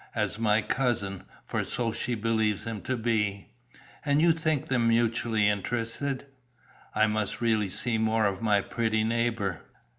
"As 0.15 0.39
my 0.39 0.63
cousin; 0.63 1.25
for 1.45 1.63
so 1.63 1.93
she 1.93 2.15
believes 2.15 2.63
him 2.63 2.81
to 2.85 2.97
be." 2.97 3.49
"And 4.03 4.19
you 4.19 4.31
think 4.31 4.67
them 4.67 4.87
mutually 4.87 5.47
interested? 5.47 6.25
I 6.95 7.05
must 7.05 7.39
really 7.39 7.69
see 7.69 7.99
more 7.99 8.25
of 8.25 8.41
my 8.41 8.61
pretty 8.61 9.03
neighbour." 9.03 9.61